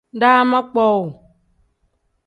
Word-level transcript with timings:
Daama 0.21 0.59
kpowuu. 0.71 1.07